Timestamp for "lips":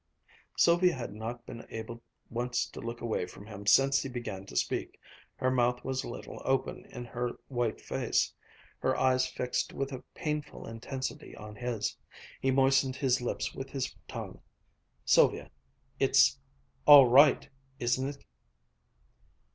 13.21-13.53